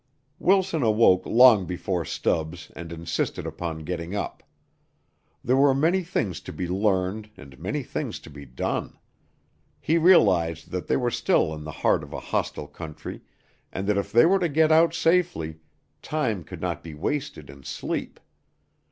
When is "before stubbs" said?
1.67-2.71